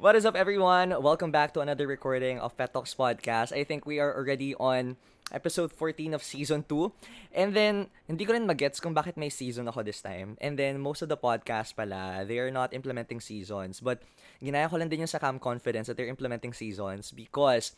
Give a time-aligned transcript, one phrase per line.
[0.00, 0.96] What is up, everyone?
[0.96, 3.52] Welcome back to another recording of Pet Talks Podcast.
[3.52, 4.96] I think we are already on
[5.28, 6.88] episode 14 of season 2.
[7.36, 10.40] And then, hindi ko rin magets kung bakit may season ako this time.
[10.40, 13.84] And then, most of the podcast pala, they are not implementing seasons.
[13.84, 14.00] But,
[14.40, 17.76] ginaya ko lang din yung sa Cam Confidence that they're implementing seasons because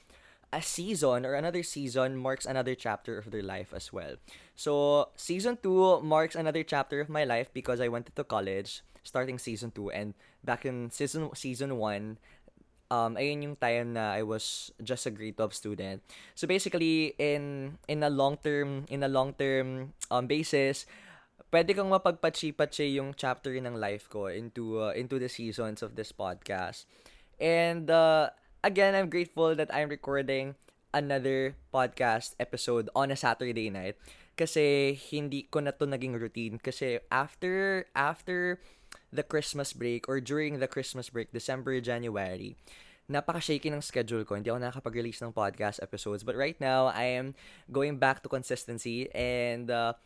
[0.52, 4.20] a season or another season marks another chapter of their life as well.
[4.54, 9.38] So, season 2 marks another chapter of my life because I went to college starting
[9.38, 10.14] season 2 and
[10.44, 12.18] back in season season 1
[12.92, 15.98] um, ayun yung time na I was just a grade 12 student.
[16.36, 20.84] So basically, in in a long term, in a long term um, basis,
[21.48, 26.12] pwede kang mapagpatsi-patsi yung chapter ng life ko into uh, into the seasons of this
[26.12, 26.84] podcast.
[27.40, 28.30] And uh,
[28.62, 30.54] again, I'm grateful that I'm recording
[30.94, 33.98] another podcast episode on a Saturday night
[34.38, 38.62] kasi hindi ko na to naging routine kasi after after
[39.10, 42.54] the Christmas break or during the Christmas break, December, January,
[43.10, 44.38] napaka-shaky ng schedule ko.
[44.38, 46.22] Hindi ako nakakapag-release ng podcast episodes.
[46.22, 47.34] But right now, I am
[47.68, 49.98] going back to consistency and uh,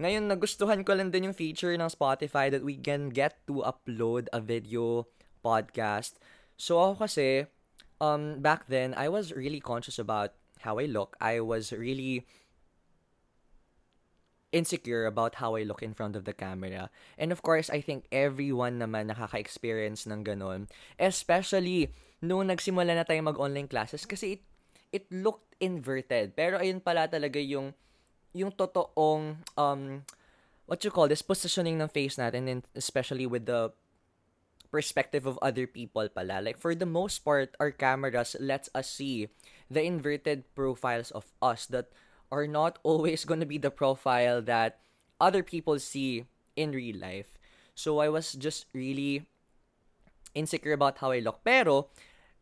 [0.00, 4.32] ngayon nagustuhan ko lang din yung feature ng Spotify that we can get to upload
[4.32, 5.04] a video
[5.44, 6.16] podcast.
[6.56, 7.50] So ako kasi,
[8.00, 11.16] um, back then, I was really conscious about how I look.
[11.20, 12.26] I was really
[14.50, 16.90] insecure about how I look in front of the camera.
[17.18, 20.68] And of course, I think everyone naman nakaka-experience ng ganun.
[20.98, 21.92] Especially
[22.24, 24.42] nung nagsimula na tayo mag-online classes kasi it,
[24.90, 26.34] it looked inverted.
[26.34, 27.74] Pero ayun pala talaga yung
[28.36, 30.04] yung totoong um
[30.68, 33.72] what you call this positioning ng face natin and especially with the
[34.70, 36.40] perspective of other people pala.
[36.40, 39.28] Like for the most part, our cameras lets us see
[39.70, 41.88] the inverted profiles of us that
[42.30, 44.80] are not always going to be the profile that
[45.20, 46.24] other people see
[46.56, 47.38] in real life.
[47.74, 49.26] So I was just really
[50.34, 51.44] insecure about how I look.
[51.44, 51.88] Pero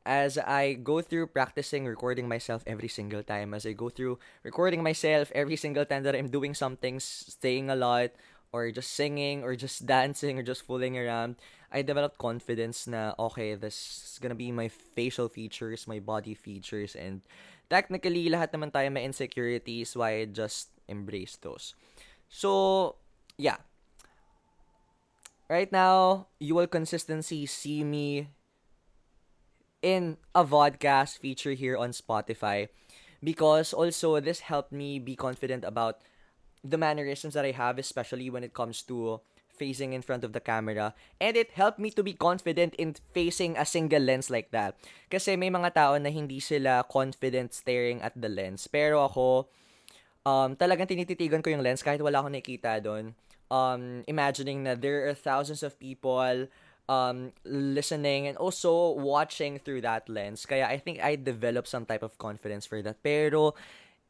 [0.06, 4.82] as I go through practicing recording myself every single time, as I go through recording
[4.82, 8.14] myself every single time that I'm doing something, staying a lot,
[8.52, 11.36] or just singing, or just dancing, or just fooling around,
[11.72, 16.94] I developed confidence na, okay, this is gonna be my facial features, my body features,
[16.94, 17.22] and
[17.68, 21.74] technically, lahat naman tayo may insecurities, why I just embrace those.
[22.28, 22.96] So,
[23.38, 23.58] yeah.
[25.48, 28.30] Right now, you will consistency see me
[29.82, 32.66] in a vodcast feature here on Spotify
[33.22, 36.02] because also this helped me be confident about
[36.64, 39.20] the mannerisms that I have, especially when it comes to
[39.56, 40.92] facing in front of the camera.
[41.16, 44.76] And it helped me to be confident in facing a single lens like that.
[45.08, 48.68] Kasi may mga tao na hindi sila confident staring at the lens.
[48.68, 49.48] Pero ako,
[50.28, 53.16] um, talagang tinititigan ko yung lens kahit wala akong nakikita doon.
[53.48, 56.50] Um, imagining na there are thousands of people
[56.88, 60.46] um, listening and also watching through that lens.
[60.46, 63.02] Kaya I think I developed some type of confidence for that.
[63.02, 63.54] Pero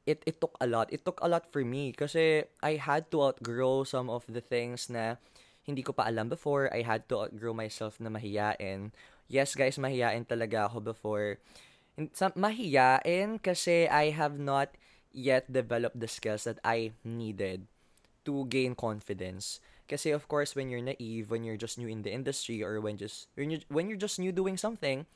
[0.06, 0.88] it it took a lot.
[0.92, 4.88] It took a lot for me kasi I had to outgrow some of the things
[4.88, 5.18] na
[5.66, 6.70] hindi ko pa alam before.
[6.70, 8.94] I had to outgrow myself na mahiyain.
[9.26, 11.42] Yes, guys, mahiyain talaga ako before.
[12.38, 14.70] Mahiyain kasi I have not
[15.10, 17.66] yet developed the skills that I needed
[18.22, 19.58] to gain confidence.
[19.90, 22.98] Kasi of course, when you're naive, when you're just new in the industry, or when
[22.98, 25.06] just when you when you're just new doing something,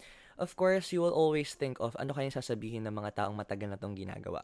[0.40, 3.76] of course, you will always think of ano kayang sasabihin ng mga taong matagal na
[3.76, 4.42] tong ginagawa.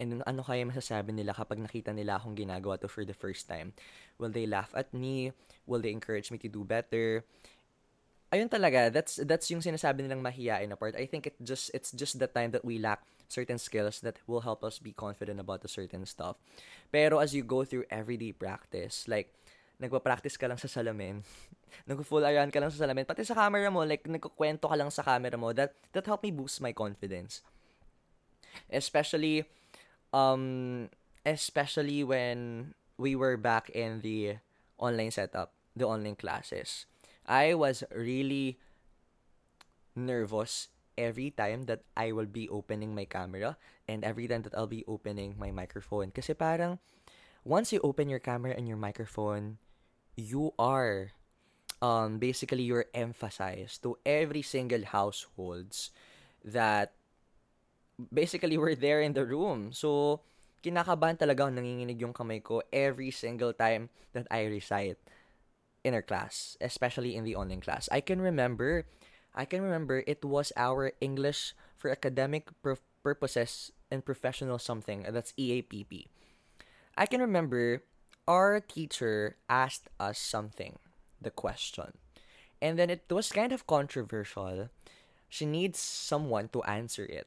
[0.00, 3.76] And ano kaya masasabi nila kapag nakita nila akong ginagawa to for the first time.
[4.16, 5.36] Will they laugh at me?
[5.68, 7.22] Will they encourage me to do better?
[8.32, 10.96] Ayun talaga, that's that's yung sinasabi nilang mahiyain na part.
[10.98, 14.42] I think it just it's just the time that we lack certain skills that will
[14.42, 16.40] help us be confident about a certain stuff.
[16.90, 19.30] Pero as you go through everyday practice, like
[19.78, 21.22] nagpa-practice ka lang sa salamin,
[21.90, 25.02] nag-full around ka lang sa salamin, pati sa camera mo, like, nagkukwento ka lang sa
[25.02, 27.42] camera mo, that, that helped me boost my confidence.
[28.70, 29.42] Especially,
[30.14, 30.86] um,
[31.26, 34.38] especially when we were back in the
[34.78, 36.86] online setup, the online classes.
[37.26, 38.60] I was really
[39.96, 43.56] nervous every time that I will be opening my camera
[43.88, 46.10] and every time that I'll be opening my microphone.
[46.10, 46.78] Kasi parang,
[47.42, 49.58] once you open your camera and your microphone,
[50.16, 51.12] you are
[51.82, 55.90] um basically you're emphasized to every single households
[56.44, 56.92] that
[58.12, 59.70] basically we're there in the room.
[59.72, 60.20] So
[60.64, 64.98] kinakabahan talaga nanginginig yung kamay ko every single time that I recite
[65.84, 67.88] in our class, especially in the online class.
[67.92, 68.88] I can remember
[69.34, 75.34] I can remember it was our English for academic pur- purposes and professional something that's
[75.36, 76.06] EAPP.
[76.96, 77.82] I can remember
[78.26, 80.78] our teacher asked us something,
[81.20, 81.92] the question.
[82.62, 84.70] And then it was kind of controversial.
[85.28, 87.26] She needs someone to answer it.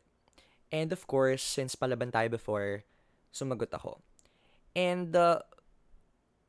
[0.72, 2.84] And of course, since palaban tayo before,
[3.34, 4.00] sumagot ako.
[4.76, 5.40] And uh,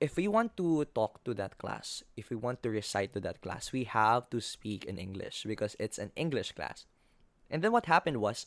[0.00, 3.40] if we want to talk to that class, if we want to recite to that
[3.42, 6.86] class, we have to speak in English because it's an English class.
[7.50, 8.46] And then what happened was,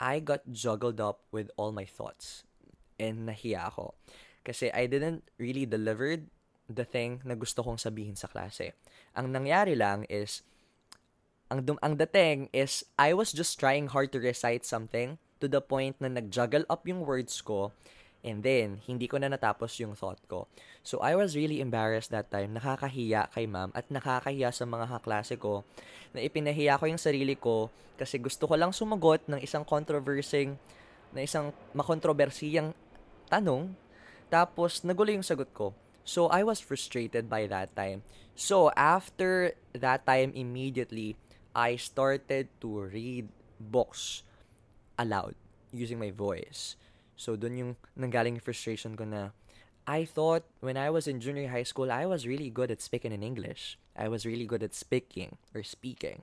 [0.00, 2.44] I got juggled up with all my thoughts.
[2.98, 3.94] And nahiya ako.
[4.48, 6.16] Kasi I didn't really deliver
[6.72, 8.72] the thing na gusto kong sabihin sa klase.
[9.12, 10.40] Ang nangyari lang is,
[11.52, 15.60] ang, dum- ang dating is, I was just trying hard to recite something to the
[15.60, 17.76] point na nag-juggle up yung words ko
[18.26, 20.50] And then, hindi ko na natapos yung thought ko.
[20.82, 22.58] So, I was really embarrassed that time.
[22.58, 25.62] Nakakahiya kay ma'am at nakakahiya sa mga kaklase ko
[26.10, 30.58] na ipinahiya ko yung sarili ko kasi gusto ko lang sumagot ng isang controversing,
[31.14, 32.74] na isang makontrobersiyang
[33.30, 33.70] tanong.
[34.28, 35.72] Tapos, nagulo yung sagot ko.
[36.04, 38.04] So, I was frustrated by that time.
[38.32, 41.16] So, after that time, immediately,
[41.52, 43.28] I started to read
[43.60, 44.22] books
[44.96, 45.34] aloud
[45.72, 46.76] using my voice.
[47.16, 49.36] So, dun yung nanggaling frustration ko na
[49.88, 53.10] I thought when I was in junior high school, I was really good at speaking
[53.10, 53.80] in English.
[53.96, 56.22] I was really good at speaking or speaking.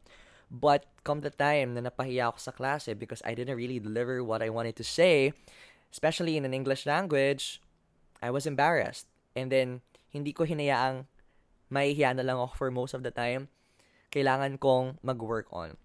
[0.53, 4.45] But come the time na napahiya ako sa klase because I didn't really deliver what
[4.45, 5.33] I wanted to say,
[5.89, 7.59] especially in an English language,
[8.21, 9.07] I was embarrassed.
[9.35, 9.81] And then,
[10.11, 11.05] hindi ko hinayaang
[11.71, 13.51] mahihiya na lang ako for most of the time.
[14.11, 15.75] Kailangan kong mag-work on.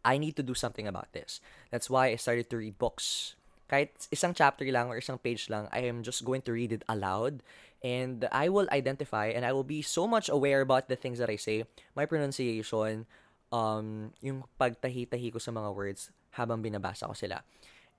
[0.00, 1.44] I need to do something about this.
[1.68, 3.36] That's why I started to read books
[3.70, 6.82] kahit isang chapter lang or isang page lang, I am just going to read it
[6.90, 7.46] aloud
[7.86, 11.30] and I will identify and I will be so much aware about the things that
[11.30, 11.62] I say,
[11.94, 13.06] my pronunciation,
[13.54, 17.46] um, yung pagtahi-tahi ko sa mga words habang binabasa ko sila.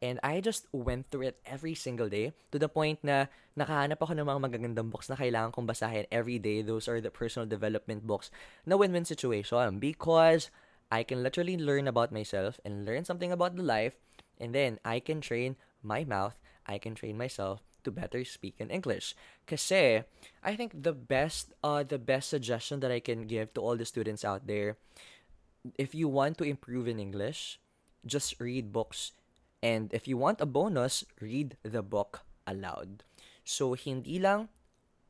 [0.01, 4.17] And I just went through it every single day to the point na nakahanap ako
[4.17, 6.65] ng mga magagandang books na kailangan kong basahin every day.
[6.65, 8.33] Those are the personal development books
[8.65, 10.49] na win-win situation because
[10.89, 13.93] I can literally learn about myself and learn something about the life
[14.41, 15.55] and then I can train
[15.85, 16.33] my mouth,
[16.65, 19.13] I can train myself to better speak in English.
[19.45, 20.01] Kasi
[20.41, 23.85] I think the best uh the best suggestion that I can give to all the
[23.85, 24.81] students out there
[25.77, 27.59] if you want to improve in English,
[28.05, 29.13] just read books.
[29.61, 33.03] And if you want a bonus, read the book aloud.
[33.45, 34.49] So hindi lang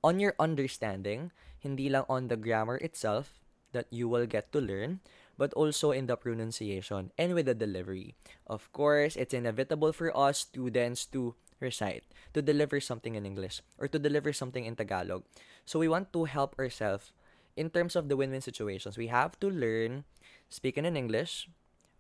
[0.04, 3.40] on your understanding, hindi lang on the grammar itself
[3.72, 5.00] that you will get to learn,
[5.38, 8.16] but also in the pronunciation and with the delivery.
[8.48, 12.04] Of course, it's inevitable for us students to recite,
[12.34, 15.24] to deliver something in English, or to deliver something in Tagalog.
[15.64, 17.14] So we want to help ourselves
[17.56, 18.98] in terms of the win-win situations.
[18.98, 20.04] We have to learn
[20.50, 21.48] speaking in English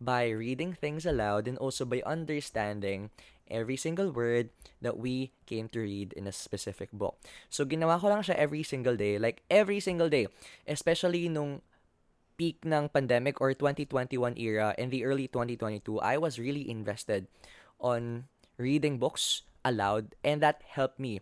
[0.01, 3.13] by reading things aloud and also by understanding
[3.45, 4.49] every single word
[4.81, 7.21] that we came to read in a specific book.
[7.53, 10.25] So ginawa ko lang siya every single day, like every single day,
[10.65, 11.61] especially nung
[12.39, 17.29] peak ng pandemic or 2021 era in the early 2022, I was really invested
[17.77, 18.25] on
[18.57, 21.21] reading books aloud and that helped me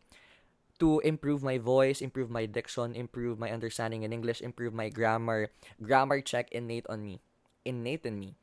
[0.80, 5.52] to improve my voice, improve my diction, improve my understanding in English, improve my grammar,
[5.84, 7.20] grammar check innate on me,
[7.66, 8.40] innate in me.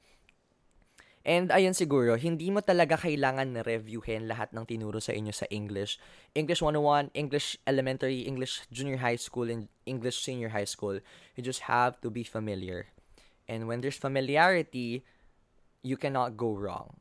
[1.26, 5.99] And ayun siguro, hindi mo talaga kailangan reviewin lahat ng tinuro sa inyo sa English.
[6.38, 11.02] English 101, English elementary, English junior high school, and English senior high school.
[11.34, 12.94] You just have to be familiar.
[13.50, 15.02] And when there's familiarity,
[15.83, 16.95] you cannot go wrong.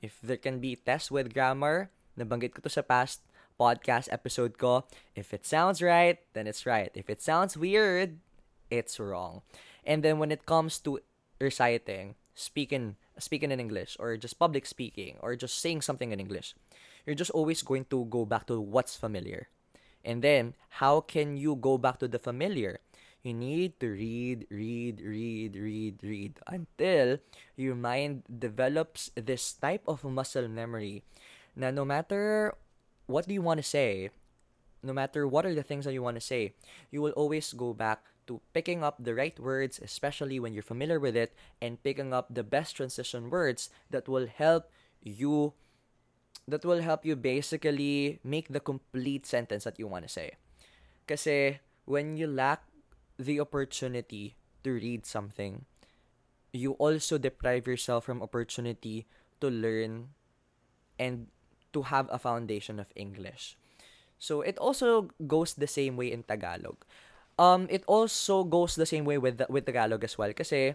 [0.00, 3.20] If there can be tests with grammar, nabanggit ko to sa past
[3.60, 6.88] podcast episode ko, if it sounds right, then it's right.
[6.96, 8.16] If it sounds weird,
[8.72, 9.44] it's wrong.
[9.84, 11.04] And then when it comes to
[11.36, 16.54] reciting, speaking speaking in English or just public speaking or just saying something in English,
[17.06, 19.48] you're just always going to go back to what's familiar.
[20.04, 22.80] And then, how can you go back to the familiar?
[23.22, 27.18] You need to read, read, read, read, read until
[27.54, 31.04] your mind develops this type of muscle memory
[31.54, 32.54] Now, no matter
[33.06, 34.10] what do you want to say,
[34.82, 36.54] no matter what are the things that you want to say,
[36.90, 40.96] you will always go back to picking up the right words, especially when you're familiar
[40.96, 44.72] with it, and picking up the best transition words that will help
[45.04, 45.52] you
[46.48, 50.32] that will help you basically make the complete sentence that you want to say.
[51.04, 52.64] Because when you lack
[53.18, 54.34] the opportunity
[54.64, 55.66] to read something,
[56.52, 59.06] you also deprive yourself from opportunity
[59.40, 60.08] to learn
[60.98, 61.28] and
[61.72, 63.56] to have a foundation of English.
[64.18, 66.82] So it also goes the same way in Tagalog.
[67.38, 70.32] Um, it also goes the same way with the, with Tagalog as well.
[70.32, 70.74] Kasi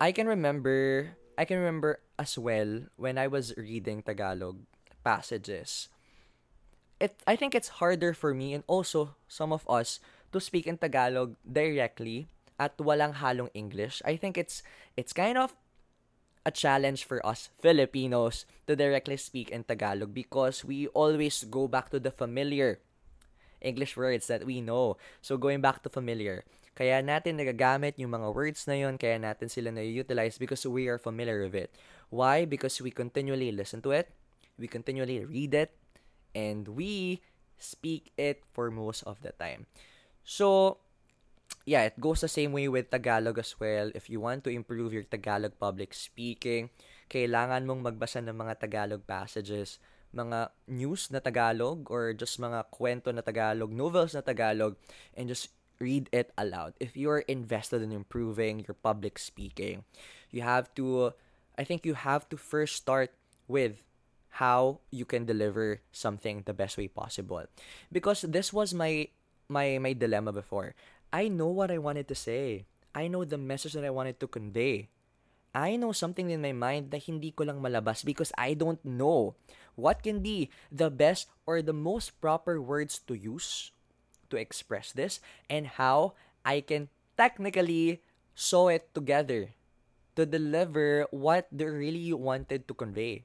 [0.00, 4.58] I can remember I can remember as well when I was reading Tagalog
[5.02, 5.88] passages.
[7.00, 10.00] It I think it's harder for me and also some of us
[10.32, 12.28] to speak in Tagalog directly
[12.58, 14.66] at walang halong English, I think it's
[14.98, 15.54] it's kind of
[16.42, 21.90] a challenge for us Filipinos to directly speak in Tagalog because we always go back
[21.94, 22.82] to the familiar
[23.60, 24.96] English words that we know.
[25.22, 26.44] So going back to familiar.
[26.78, 30.98] Kaya natin nagagamit yung mga words na yun, kaya natin sila na-utilize because we are
[30.98, 31.74] familiar with it.
[32.06, 32.46] Why?
[32.46, 34.14] Because we continually listen to it,
[34.54, 35.74] we continually read it,
[36.38, 37.18] and we
[37.58, 39.66] speak it for most of the time.
[40.22, 40.78] So,
[41.66, 43.90] yeah, it goes the same way with Tagalog as well.
[43.98, 46.70] If you want to improve your Tagalog public speaking,
[47.10, 49.82] kailangan mong magbasa ng mga Tagalog passages,
[50.14, 54.76] mga news na Tagalog or just mga kwento na Tagalog, novels na Tagalog,
[55.16, 56.74] and just read it aloud.
[56.80, 59.84] If you're invested in improving your public speaking,
[60.30, 61.14] you have to,
[61.56, 63.14] I think you have to first start
[63.46, 63.82] with
[64.38, 67.46] how you can deliver something the best way possible.
[67.90, 69.08] Because this was my
[69.48, 70.76] my my dilemma before.
[71.08, 72.68] I know what I wanted to say.
[72.94, 74.92] I know the message that I wanted to convey.
[75.56, 79.34] I know something in my mind na hindi ko lang malabas because I don't know
[79.78, 83.70] what can be the best or the most proper words to use
[84.28, 88.02] to express this and how I can technically
[88.34, 89.54] sew it together
[90.18, 93.22] to deliver what they really wanted to convey.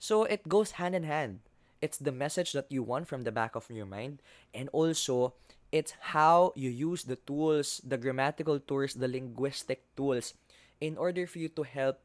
[0.00, 1.40] So it goes hand in hand.
[1.84, 4.24] It's the message that you want from the back of your mind,
[4.56, 5.36] and also
[5.68, 10.32] it's how you use the tools, the grammatical tools, the linguistic tools,
[10.80, 12.00] in order for you to help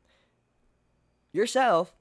[1.32, 1.96] yourself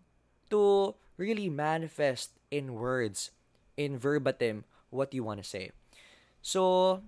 [0.50, 3.30] to really manifest in words,
[3.76, 5.70] in verbatim, what you want to say.
[6.40, 7.02] So,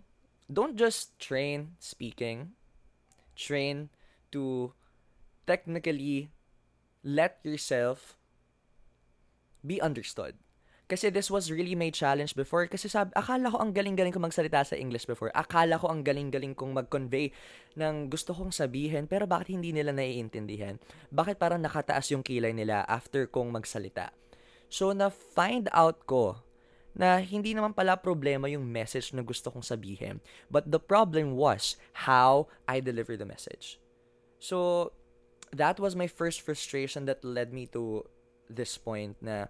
[0.52, 2.52] don't just train speaking,
[3.36, 3.88] train
[4.32, 4.74] to
[5.46, 6.30] technically
[7.02, 8.18] let yourself
[9.64, 10.34] be understood.
[10.90, 12.66] Kasi this was really my challenge before.
[12.66, 15.30] Kasi sabi, akala ko ang galing-galing kong magsalita sa English before.
[15.38, 17.30] Akala ko ang galing-galing kong mag-convey
[17.78, 19.06] ng gusto kong sabihin.
[19.06, 20.82] Pero bakit hindi nila naiintindihan?
[21.14, 24.10] Bakit parang nakataas yung kilay nila after kong magsalita?
[24.66, 26.42] So, na-find out ko
[26.90, 30.18] na hindi naman pala problema yung message na gusto kong sabihin.
[30.50, 33.78] But the problem was how I deliver the message.
[34.42, 34.90] So,
[35.54, 38.10] that was my first frustration that led me to
[38.50, 39.46] this point na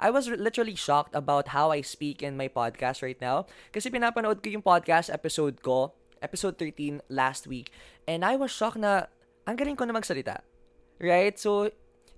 [0.00, 3.46] I was literally shocked about how I speak in my podcast right now.
[3.72, 7.70] Kasi pinapanood ko yung podcast episode ko, episode 13 last week,
[8.08, 9.06] and I was shocked na
[9.46, 10.42] ang galing ko na magsalita.
[10.98, 11.36] Right?
[11.38, 11.70] So,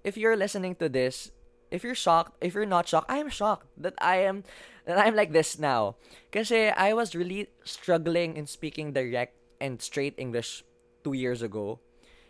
[0.05, 1.33] if you're listening to this,
[1.71, 4.45] if you're shocked, if you're not shocked, I am shocked that I am
[4.87, 5.97] that I'm like this now.
[6.31, 10.63] Kasi I was really struggling in speaking direct and straight English
[11.03, 11.81] two years ago.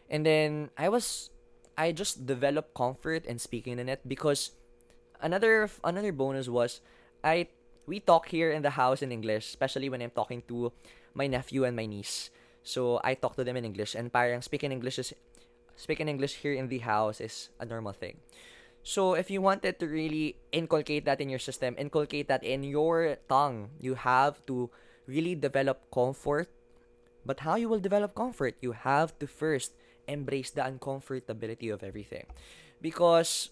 [0.09, 1.31] And then I was
[1.77, 4.57] I just developed comfort in speaking in it because
[5.21, 6.81] another another bonus was
[7.25, 7.49] I
[7.87, 10.73] we talk here in the house in English, especially when I'm talking to
[11.15, 12.31] my nephew and my niece.
[12.67, 15.15] So I talk to them in English and parang speaking English is
[15.77, 18.19] speaking English here in the house is a normal thing.
[18.87, 23.19] So if you wanted to really inculcate that in your system, inculcate that in your
[23.29, 24.71] tongue, you have to
[25.07, 26.47] really develop comfort.
[27.27, 28.55] But how you will develop comfort?
[28.63, 29.75] You have to first
[30.07, 32.27] embrace the uncomfortability of everything.
[32.81, 33.51] Because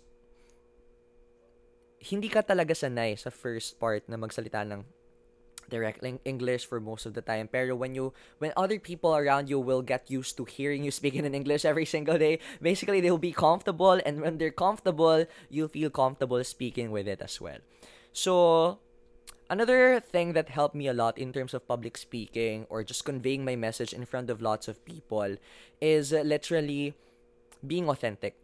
[2.05, 4.85] hindi ka talaga sanay sa first part na magsalita ng
[5.69, 7.49] direct English for most of the time.
[7.49, 11.25] Pero when you when other people around you will get used to hearing you speaking
[11.25, 15.89] in English every single day, basically they'll be comfortable and when they're comfortable, you'll feel
[15.89, 17.59] comfortable speaking with it as well.
[18.13, 18.79] So
[19.49, 23.45] another thing that helped me a lot in terms of public speaking or just conveying
[23.45, 25.37] my message in front of lots of people
[25.81, 26.95] is literally
[27.65, 28.37] being authentic.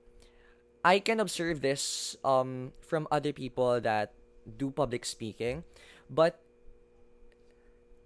[0.84, 4.12] I can observe this um, from other people that
[4.44, 5.64] do public speaking,
[6.08, 6.40] but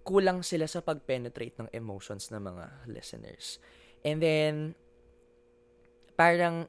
[0.04, 3.62] kulang sila sa pag-penetrate ng emotions ng mga listeners.
[4.04, 4.74] And then,
[6.18, 6.68] parang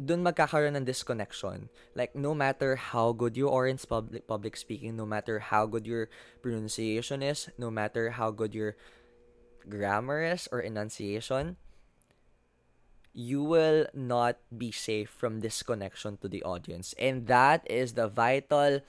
[0.00, 1.68] dun magkakaroon ng disconnection.
[1.94, 5.86] Like, no matter how good you are in public, public speaking, no matter how good
[5.86, 6.08] your
[6.40, 8.76] pronunciation is, no matter how good your
[9.68, 11.56] grammar is or enunciation,
[13.12, 16.94] you will not be safe from disconnection to the audience.
[16.98, 18.80] And that is the vital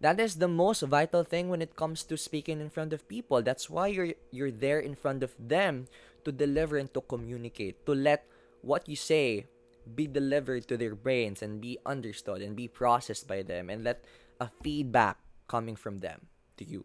[0.00, 3.42] that is the most vital thing when it comes to speaking in front of people.
[3.42, 5.88] That's why you're you're there in front of them
[6.24, 8.24] to deliver and to communicate, to let
[8.62, 9.46] what you say
[9.94, 14.04] be delivered to their brains and be understood and be processed by them and let
[14.40, 16.84] a feedback coming from them to you.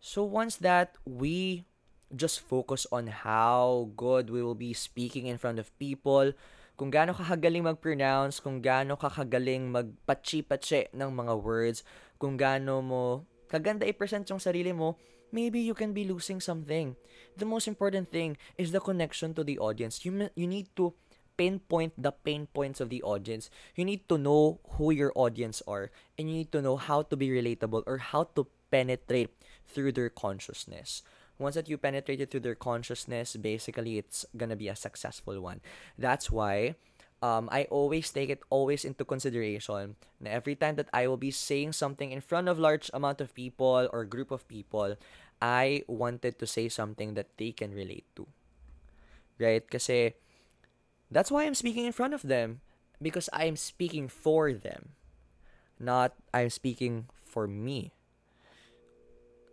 [0.00, 1.64] So once that we
[2.14, 6.32] just focus on how good we will be speaking in front of people,
[6.80, 11.84] kung gaano kakagaling mag-pronounce, kung gaano kakagaling magpachi-pachi ng mga words,
[12.16, 13.04] kung gaano mo
[13.50, 14.94] kaganda i-present yung sarili mo,
[15.34, 16.94] maybe you can be losing something.
[17.34, 20.06] The most important thing is the connection to the audience.
[20.06, 20.94] You you need to
[21.34, 23.48] pinpoint the pain points of the audience.
[23.74, 27.16] You need to know who your audience are and you need to know how to
[27.16, 29.34] be relatable or how to penetrate
[29.66, 31.02] through their consciousness.
[31.40, 35.64] Once that you penetrate it through their consciousness, basically it's gonna be a successful one.
[35.96, 36.76] That's why
[37.22, 41.72] um, I always take it always into consideration every time that I will be saying
[41.72, 44.96] something in front of large amount of people or group of people,
[45.40, 48.26] I wanted to say something that they can relate to.
[49.38, 49.64] Right?
[49.64, 50.12] Kasi
[51.10, 52.60] that's why I'm speaking in front of them
[53.00, 54.92] because I'm speaking for them,
[55.80, 57.92] not I'm speaking for me.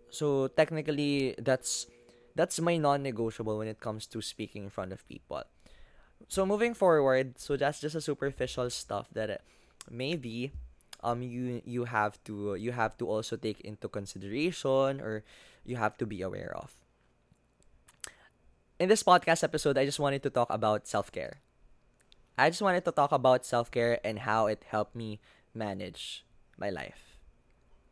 [0.10, 1.88] So technically that's
[2.36, 5.44] that's my non-negotiable when it comes to speaking in front of people
[6.28, 9.38] so moving forward, so that's just a superficial stuff that uh,
[9.90, 10.52] maybe
[11.04, 15.24] um you you have to you have to also take into consideration or
[15.64, 16.74] you have to be aware of.
[18.80, 21.42] In this podcast episode, I just wanted to talk about self-care.
[22.38, 25.20] I just wanted to talk about self-care and how it helped me
[25.56, 26.24] manage
[26.58, 27.18] my life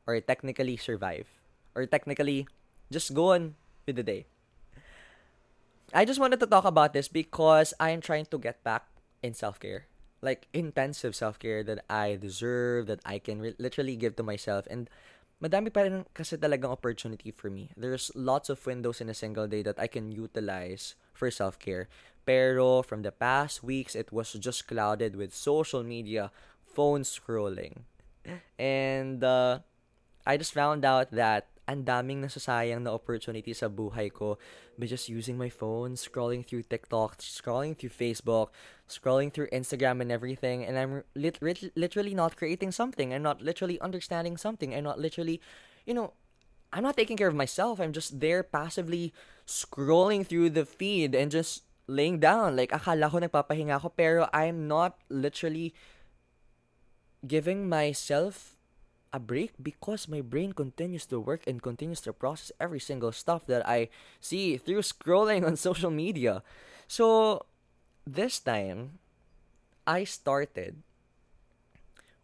[0.06, 1.35] or technically survive
[1.76, 2.48] or technically
[2.92, 3.56] just go on
[3.86, 4.26] with the day.
[5.94, 8.88] I just wanted to talk about this because I am trying to get back
[9.22, 9.86] in self care.
[10.22, 14.66] Like intensive self care that I deserve, that I can re- literally give to myself.
[14.72, 14.90] And
[15.44, 17.70] madami pa rin kasi talagang opportunity for me.
[17.78, 21.88] There's lots of windows in a single day that I can utilize for self care.
[22.26, 26.32] Pero from the past weeks, it was just clouded with social media,
[26.66, 27.86] phone scrolling.
[28.58, 29.62] And uh,
[30.26, 34.38] I just found out that ang daming nasasayang na opportunity sa buhay ko
[34.78, 38.54] by just using my phone, scrolling through TikTok, scrolling through Facebook,
[38.86, 40.62] scrolling through Instagram and everything.
[40.62, 43.14] And I'm lit- lit- literally not creating something.
[43.14, 44.74] I'm not literally understanding something.
[44.74, 45.42] I'm not literally,
[45.86, 46.14] you know,
[46.72, 47.80] I'm not taking care of myself.
[47.80, 49.14] I'm just there passively
[49.48, 52.56] scrolling through the feed and just laying down.
[52.56, 55.74] Like, akala ko nagpapahinga ako, pero I'm not literally
[57.26, 58.55] giving myself
[59.16, 63.48] a break because my brain continues to work and continues to process every single stuff
[63.48, 63.88] that I
[64.20, 66.44] see through scrolling on social media.
[66.92, 67.48] So
[68.04, 69.00] this time
[69.88, 70.84] I started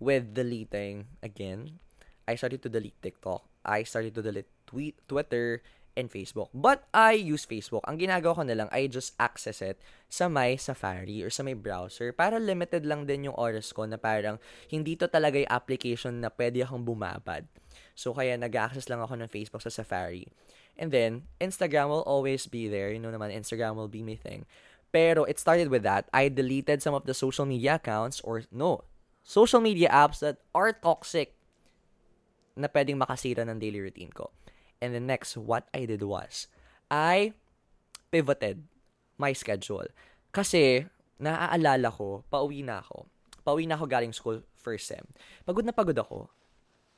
[0.04, 1.80] with deleting again.
[2.28, 3.48] I started to delete TikTok.
[3.64, 5.64] I started to delete tweet Twitter
[5.96, 6.50] and Facebook.
[6.56, 7.84] But I use Facebook.
[7.88, 11.56] Ang ginagawa ko na lang, I just access it sa my Safari or sa my
[11.56, 14.40] browser para limited lang din yung oras ko na parang
[14.72, 17.48] hindi to talaga yung application na pwede akong bumabad.
[17.96, 20.28] So, kaya nag-access lang ako ng Facebook sa Safari.
[20.80, 22.92] And then, Instagram will always be there.
[22.92, 24.48] You know naman, Instagram will be my thing.
[24.92, 26.12] Pero it started with that.
[26.12, 28.84] I deleted some of the social media accounts or no,
[29.24, 31.36] social media apps that are toxic
[32.56, 34.32] na pwedeng makasira ng daily routine ko.
[34.82, 36.50] And then next, what I did was,
[36.90, 37.38] I
[38.10, 38.66] pivoted
[39.22, 39.88] my schedule.
[40.34, 40.90] Kasi,
[41.22, 43.06] naaalala ko, pauwi na ako.
[43.46, 45.06] Pauwi na ako galing school first sem.
[45.46, 46.28] Pagod na pagod ako.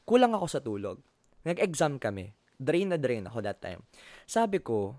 [0.08, 1.04] Kulang ako sa tulog.
[1.44, 2.32] Nag-exam kami.
[2.56, 3.84] Drain na drain ako that time.
[4.24, 4.96] Sabi ko,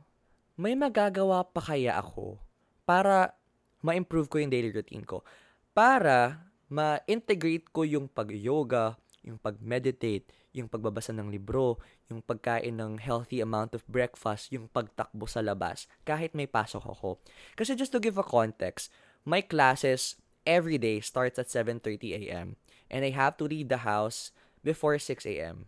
[0.60, 2.36] may magagawa pa kaya ako
[2.84, 3.32] para
[3.80, 5.24] ma-improve ko yung daily routine ko.
[5.72, 11.80] Para ma-integrate ko yung pag-yoga, yung pag-meditate, yung pagbabasa ng libro,
[12.12, 17.18] yung pagkain ng healthy amount of breakfast, yung pagtakbo sa labas, kahit may pasok ako.
[17.56, 18.92] Kasi just to give a context,
[19.24, 22.60] my classes every day starts at 7.30 a.m.
[22.92, 25.66] And I have to leave the house before 6 a.m.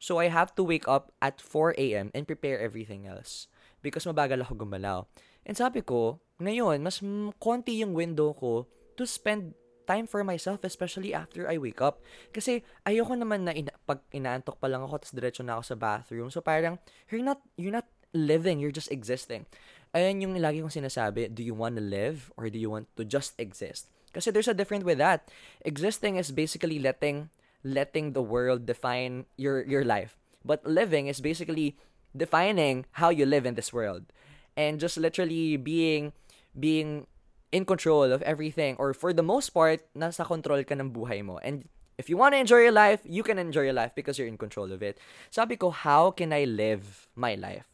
[0.00, 2.08] So I have to wake up at 4 a.m.
[2.16, 3.46] and prepare everything else.
[3.84, 5.06] Because mabagal ako gumalaw.
[5.44, 7.02] And sabi ko, ngayon, mas
[7.38, 8.66] konti yung window ko
[8.98, 9.54] to spend
[9.88, 12.04] time for myself, especially after I wake up.
[12.36, 15.76] Kasi ayoko naman na ina- pag inaantok pa lang ako, tapos diretso na ako sa
[15.80, 16.28] bathroom.
[16.28, 16.76] So parang,
[17.08, 19.48] you're not, you're not living, you're just existing.
[19.96, 23.08] Ayan yung lagi kong sinasabi, do you want to live or do you want to
[23.08, 23.88] just exist?
[24.12, 25.28] Kasi there's a difference with that.
[25.64, 27.32] Existing is basically letting
[27.64, 30.16] letting the world define your your life.
[30.44, 31.76] But living is basically
[32.16, 34.08] defining how you live in this world.
[34.56, 36.12] And just literally being
[36.56, 37.06] being
[37.52, 41.40] in control of everything or for the most part nasa control ka ng buhay mo
[41.40, 44.30] and if you want to enjoy your life you can enjoy your life because you're
[44.30, 45.00] in control of it
[45.32, 47.68] sabi ko how can I live my life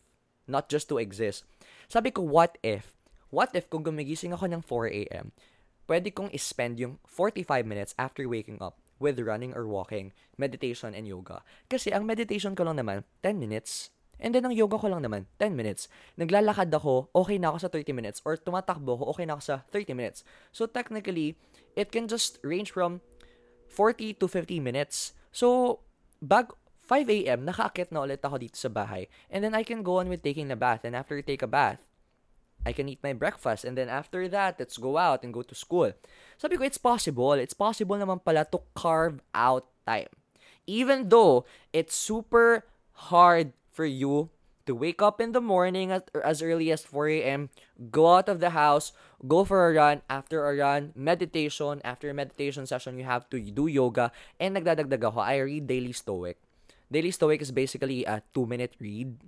[0.46, 1.42] not just to exist
[1.90, 2.94] sabi ko what if
[3.34, 5.34] what if kung gumigising ako ng 4 a.m.
[5.90, 11.04] pwede kong spend yung 45 minutes after waking up with running or walking, meditation, and
[11.04, 11.42] yoga.
[11.68, 13.90] Kasi ang meditation ko lang naman, 10 minutes.
[14.24, 15.92] And then, ang yoga ko lang naman, 10 minutes.
[16.16, 18.24] Naglalakad ako, okay na ako sa 30 minutes.
[18.24, 20.24] Or tumatakbo ako, okay na ako sa 30 minutes.
[20.48, 21.36] So, technically,
[21.76, 23.04] it can just range from
[23.68, 25.12] 40 to 50 minutes.
[25.28, 25.80] So,
[26.24, 26.56] bag
[26.88, 29.12] 5 a.m., nakaakit na ulit ako dito sa bahay.
[29.28, 30.88] And then I can go on with taking a bath.
[30.88, 31.84] And after I take a bath,
[32.64, 33.64] I can eat my breakfast.
[33.64, 35.92] And then after that, let's go out and go to school.
[36.36, 37.36] Sabi ko, it's possible.
[37.36, 40.12] It's possible naman pala to carve out time.
[40.64, 42.64] Even though it's super
[43.12, 44.30] hard for you
[44.64, 47.50] to wake up in the morning at, as early as 4 a.m.,
[47.90, 48.94] go out of the house,
[49.26, 50.00] go for a run.
[50.08, 51.82] After a run, meditation.
[51.84, 54.14] After a meditation session, you have to do yoga.
[54.40, 56.38] And nagdadagdag ako, I read Daily Stoic.
[56.88, 59.18] Daily Stoic is basically a 2-minute read,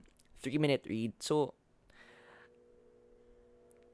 [0.40, 1.12] 3-minute read.
[1.20, 1.52] So,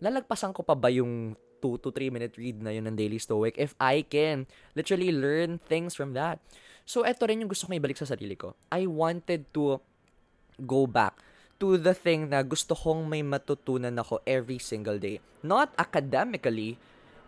[0.03, 3.55] lalagpasan ko pa ba yung 2 to 3 minute read na yun ng Daily Stoic
[3.55, 6.43] if I can literally learn things from that.
[6.83, 8.59] So, eto rin yung gusto kong ibalik sa sarili ko.
[8.75, 9.79] I wanted to
[10.67, 11.19] go back
[11.63, 15.23] to the thing na gusto kong may matutunan ako every single day.
[15.47, 16.79] Not academically,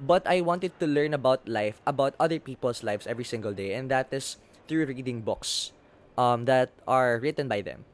[0.02, 3.74] but I wanted to learn about life, about other people's lives every single day.
[3.78, 5.70] And that is through reading books
[6.18, 7.86] um, that are written by them.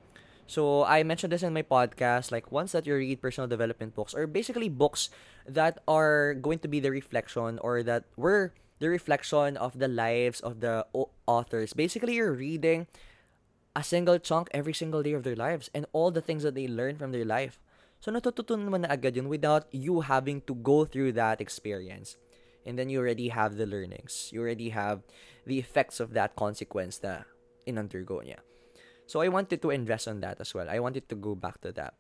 [0.51, 4.15] So I mentioned this in my podcast, like ones that you read personal development books,
[4.15, 5.11] or basically books
[5.47, 10.41] that are going to be the reflection or that were the reflection of the lives
[10.41, 10.87] of the
[11.27, 11.73] authors.
[11.73, 12.89] Basically, you're reading
[13.81, 16.69] a single chunk every single day of their lives and all the things that they
[16.69, 17.57] learn from their life.
[18.05, 22.21] So natututunan mo na agad yun without you having to go through that experience.
[22.69, 24.29] And then you already have the learnings.
[24.37, 25.01] You already have
[25.49, 27.25] the effects of that consequence na
[27.65, 28.45] in-undergo niya.
[29.09, 30.69] So I wanted to invest on that as well.
[30.69, 31.97] I wanted to go back to that.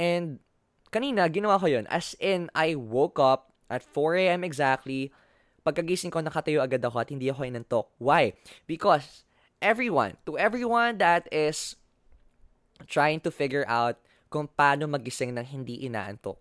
[0.00, 0.40] And
[0.88, 1.84] kanina, ginawa ko yun.
[1.92, 4.48] As in, I woke up at 4 a.m.
[4.48, 5.12] exactly.
[5.60, 7.86] Pagkagising ko, nakatayo agad ako at hindi ako inantok.
[8.00, 8.32] Why?
[8.64, 9.28] Because
[9.62, 11.76] everyone, to everyone that is
[12.90, 13.96] trying to figure out
[14.28, 16.36] kung paano magising ng hindi inaantok.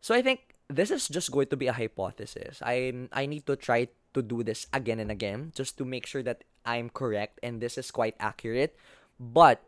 [0.00, 2.62] So I think this is just going to be a hypothesis.
[2.64, 6.24] I I need to try to do this again and again just to make sure
[6.24, 8.78] that I'm correct and this is quite accurate.
[9.18, 9.60] But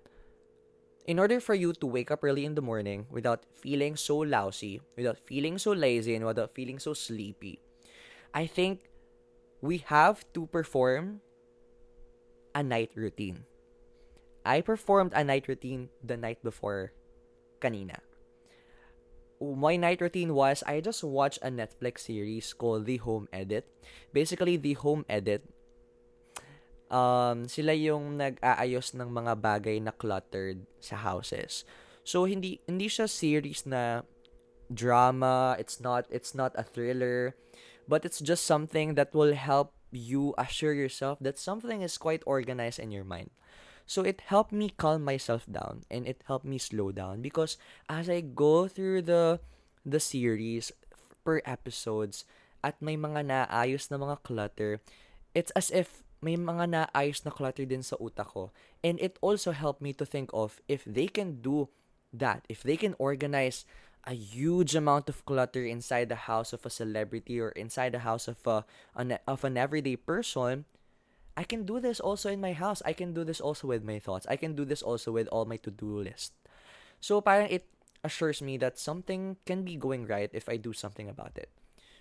[1.10, 4.80] in order for you to wake up early in the morning without feeling so lousy,
[4.94, 7.58] without feeling so lazy, and without feeling so sleepy,
[8.32, 8.86] I think
[9.60, 11.20] we have to perform
[12.54, 13.44] a night routine.
[14.44, 16.92] I performed a night routine the night before
[17.60, 18.00] kanina.
[19.40, 23.64] My night routine was I just watched a Netflix series called The Home Edit.
[24.12, 25.48] Basically, The Home Edit,
[26.92, 31.64] um, sila yung nag-aayos ng mga bagay na cluttered sa houses.
[32.04, 34.04] So hindi hindi siya series na
[34.68, 37.38] drama, it's not it's not a thriller,
[37.88, 42.78] but it's just something that will help you assure yourself that something is quite organized
[42.78, 43.30] in your mind.
[43.86, 47.58] So it helped me calm myself down and it helped me slow down because
[47.90, 49.42] as I go through the
[49.82, 50.70] the series
[51.26, 52.22] per episodes
[52.62, 54.78] at may mga naayos na mga clutter,
[55.34, 58.52] it's as if may mga naayos na clutter din sa utak ko.
[58.84, 61.72] And it also helped me to think of if they can do
[62.12, 63.64] that, if they can organize
[64.04, 68.28] a huge amount of clutter inside the house of a celebrity or inside the house
[68.28, 68.64] of a
[68.96, 70.64] an, of an everyday person
[71.36, 72.82] i can do this also in my house.
[72.84, 74.26] I can do this also with my thoughts.
[74.28, 76.36] I can do this also with all my to-do list.
[77.00, 77.64] So parang it
[78.04, 81.48] assures me that something can be going right if i do something about it.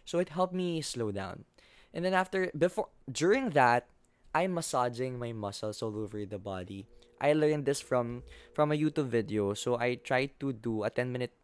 [0.03, 1.47] So it helped me slow down.
[1.95, 3.88] And then after before during that
[4.35, 6.83] i'm massaging my muscles all over the body.
[7.19, 9.55] I learned this from from a youtube video.
[9.55, 11.38] So i tried to do a 10 minute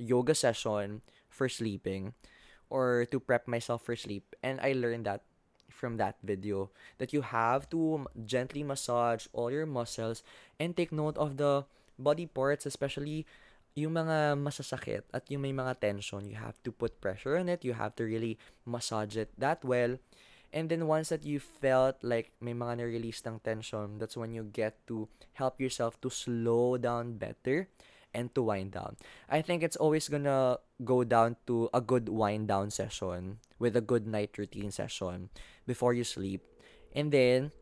[0.00, 2.16] yoga session for sleeping
[2.72, 4.24] or to prep myself for sleep.
[4.42, 5.20] And I learned that
[5.68, 10.24] from that video that you have to gently massage all your muscles
[10.58, 11.64] and take note of the
[11.98, 13.26] body parts, especially
[13.74, 16.26] yung mga masasakit at yung may mga tension.
[16.26, 17.64] You have to put pressure on it.
[17.64, 19.96] You have to really massage it that well.
[20.50, 24.42] And then once that you felt like may mga na-release ng tension, that's when you
[24.42, 25.06] get to
[25.38, 27.70] help yourself to slow down better
[28.14, 28.96] and to wind down.
[29.28, 33.84] I think it's always gonna go down to a good wind down session with a
[33.84, 35.30] good night routine session
[35.66, 36.42] before you sleep.
[36.94, 37.52] And then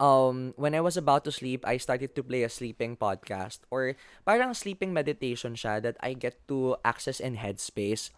[0.00, 3.94] um when I was about to sleep, I started to play a sleeping podcast or
[4.26, 8.10] parang sleeping meditation siya that I get to access in Headspace.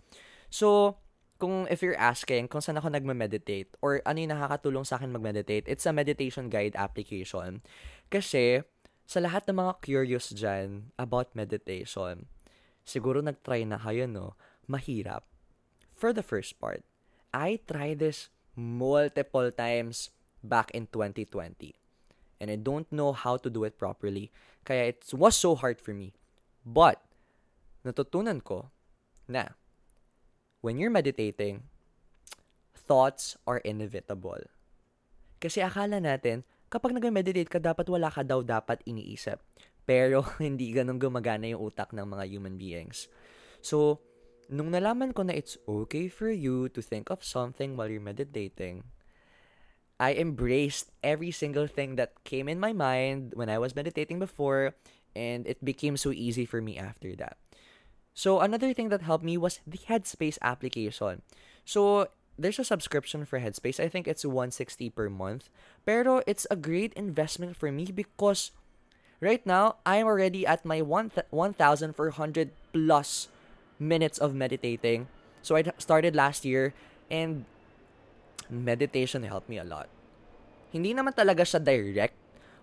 [0.49, 0.97] So,
[1.37, 5.69] kung if you're asking kung saan ako nagme-meditate or ano yung nakakatulong sa akin mag-meditate,
[5.69, 7.61] it's a meditation guide application.
[8.09, 8.65] Kasi
[9.07, 12.27] sa lahat ng mga curious dyan about meditation,
[12.83, 14.35] siguro nag-try na kayo, no?
[14.67, 15.23] Mahirap.
[15.95, 16.83] For the first part,
[17.31, 20.11] I tried this multiple times
[20.43, 21.79] back in 2020.
[22.43, 24.29] And I don't know how to do it properly.
[24.67, 26.13] Kaya it was so hard for me.
[26.67, 27.01] But,
[27.87, 28.75] natutunan ko
[29.31, 29.55] na
[30.61, 31.63] when you're meditating,
[32.75, 34.51] thoughts are inevitable.
[35.39, 39.39] Kasi akala natin, kapag nag-meditate ka, dapat wala ka daw dapat iniisip.
[39.87, 43.07] Pero hindi ganun gumagana yung utak ng mga human beings.
[43.63, 44.03] So,
[44.47, 48.87] nung nalaman ko na it's okay for you to think of something while you're meditating,
[49.97, 54.77] I embraced every single thing that came in my mind when I was meditating before,
[55.17, 57.41] and it became so easy for me after that.
[58.13, 61.21] So, another thing that helped me was the Headspace application.
[61.65, 63.81] So, there's a subscription for Headspace.
[63.81, 65.49] I think it's 160 per month.
[65.85, 68.53] Pero it's a great investment for me because
[69.21, 73.29] right now, I'm already at my 1,400 plus
[73.79, 75.09] minutes of meditating.
[75.43, 76.75] So I started last year
[77.11, 77.45] and
[78.51, 79.89] meditation helped me a lot.
[80.73, 82.15] Hindi naman talaga siya direct,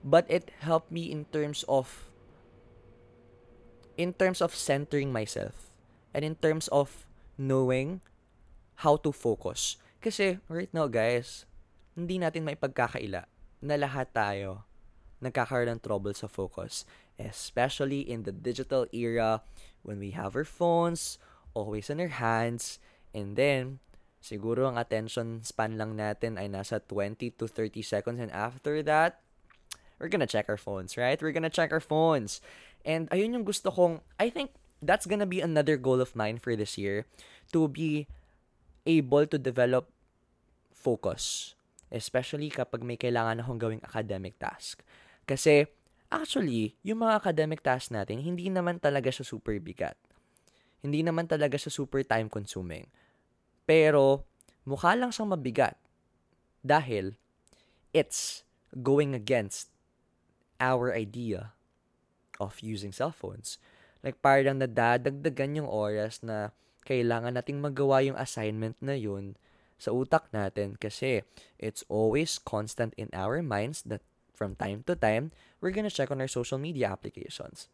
[0.04, 2.06] but it helped me in terms of
[3.98, 5.70] in terms of centering myself
[6.14, 7.06] and in terms of
[7.38, 8.02] knowing
[8.84, 9.80] how to focus.
[10.04, 11.48] Kasi right now guys,
[11.96, 13.26] hindi natin may pagkakaila
[13.64, 14.68] na lahat tayo
[15.24, 16.84] nagkakaroon ng trouble sa focus.
[17.16, 19.40] Especially in the digital era
[19.88, 21.16] when we have our phones
[21.56, 22.82] always in our hands
[23.14, 23.78] and then
[24.18, 29.22] siguro ang attention span lang natin ay nasa 20 to 30 seconds and after that
[30.02, 31.16] we're gonna check our phones, right?
[31.22, 32.42] We're gonna check our phones.
[32.84, 34.52] And ayun yung gusto kong, I think
[34.84, 37.08] that's gonna be another goal of mine for this year
[37.56, 38.12] to be
[38.84, 39.90] able to develop
[40.72, 41.56] focus.
[41.94, 44.82] Especially kapag may kailangan akong gawing academic task.
[45.24, 45.70] Kasi,
[46.10, 49.96] actually, yung mga academic task natin, hindi naman talaga siya super bigat.
[50.84, 52.90] Hindi naman talaga siya super time consuming.
[53.64, 54.28] Pero,
[54.68, 55.80] mukha lang siyang mabigat.
[56.60, 57.16] Dahil,
[57.96, 58.44] it's
[58.82, 59.72] going against
[60.60, 61.54] our idea
[62.42, 63.62] of using cell phones.
[64.04, 66.52] Like, parang nadadagdagan yung oras na
[66.84, 69.40] kailangan nating magawa yung assignment na yun
[69.80, 71.28] sa utak natin kasi
[71.60, 76.20] it's always constant in our minds that from time to time, we're gonna check on
[76.20, 77.68] our social media applications.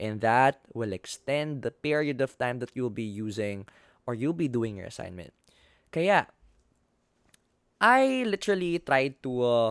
[0.00, 3.66] And that will extend the period of time that you'll be using
[4.06, 5.32] or you'll be doing your assignment.
[5.92, 6.26] Kaya,
[7.80, 9.70] I literally tried to uh,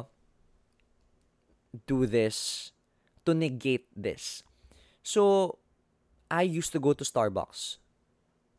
[1.87, 2.71] do this
[3.25, 4.43] to negate this.
[5.03, 5.57] So,
[6.31, 7.82] I used to go to Starbucks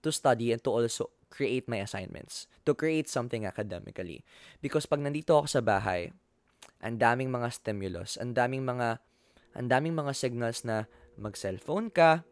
[0.05, 4.23] to study and to also create my assignments, to create something academically.
[4.63, 6.15] Because pag nandito ako sa bahay,
[6.85, 9.03] ang daming mga stimulus, ang daming mga
[9.55, 12.27] ang daming mga signals na mag-cellphone ka,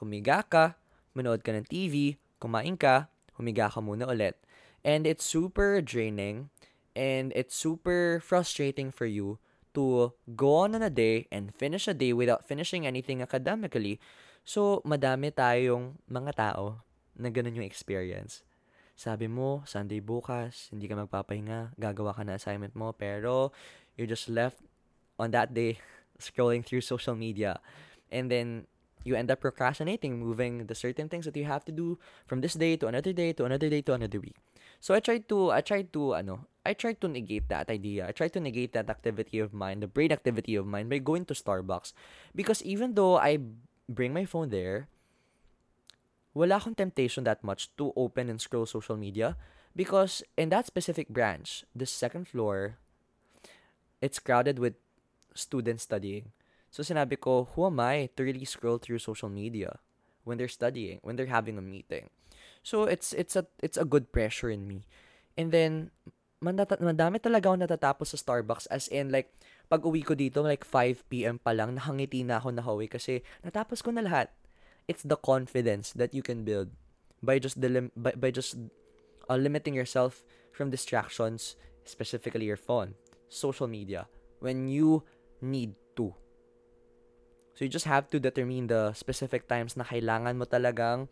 [0.00, 0.76] humiga ka,
[1.16, 3.08] manood ka ng TV, kumain ka,
[3.40, 4.36] humiga ka muna ulit.
[4.84, 6.52] And it's super draining
[6.92, 9.40] and it's super frustrating for you
[9.72, 14.00] to go on in a day and finish a day without finishing anything academically.
[14.46, 16.85] So, madami tayong mga tao
[17.16, 18.44] na ganun yung experience.
[18.96, 23.52] Sabi mo, Sunday bukas, hindi ka magpapahinga, gagawa ka na assignment mo, pero
[23.96, 24.60] you're just left
[25.20, 25.76] on that day
[26.22, 27.60] scrolling through social media.
[28.08, 28.64] And then
[29.04, 32.54] you end up procrastinating, moving the certain things that you have to do from this
[32.54, 34.34] day to another day to another day to another week.
[34.80, 38.08] So I tried to I tried to ano, I tried to negate that idea.
[38.08, 41.24] I tried to negate that activity of mine, the brain activity of mine by going
[41.30, 41.94] to Starbucks
[42.34, 43.38] because even though I
[43.88, 44.88] bring my phone there,
[46.36, 49.40] wala akong temptation that much to open and scroll social media
[49.72, 52.76] because in that specific branch, the second floor,
[54.04, 54.76] it's crowded with
[55.32, 56.36] students studying.
[56.68, 59.80] So sinabi ko, who am I to really scroll through social media
[60.28, 62.12] when they're studying, when they're having a meeting?
[62.60, 64.84] So it's it's a it's a good pressure in me.
[65.40, 65.88] And then
[66.44, 69.32] mandata, madami talaga ako natatapos sa Starbucks as in like
[69.72, 71.40] pag uwi ko dito like 5 p.m.
[71.40, 74.28] pa lang nakangiti na ako na nakauwi kasi natapos ko na lahat
[74.88, 76.70] it's the confidence that you can build
[77.22, 78.56] by just the lim- by, by just
[79.28, 80.22] uh, limiting yourself
[80.52, 82.94] from distractions specifically your phone
[83.28, 84.06] social media
[84.40, 85.02] when you
[85.40, 86.14] need to
[87.56, 91.08] so you just have to determine the specific times na kailangan mo talagang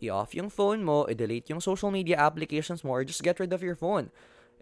[0.00, 3.62] i-off yung phone mo, i-delete yung social media applications mo, or just get rid of
[3.62, 4.14] your phone.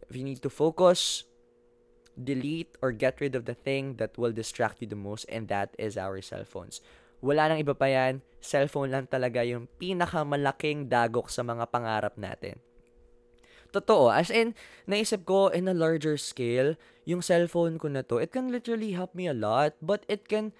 [0.09, 1.29] If you need to focus,
[2.17, 5.77] delete or get rid of the thing that will distract you the most, and that
[5.79, 6.81] is our cell phones.
[7.19, 8.23] Wala nang iba pa yan.
[8.39, 12.63] Cellphone lang talaga yung pinakamalaking dagok sa mga pangarap natin.
[13.69, 14.09] Totoo.
[14.09, 14.57] As in,
[14.89, 19.13] naisip ko in a larger scale, yung cellphone ko na to, it can literally help
[19.13, 20.57] me a lot, but it can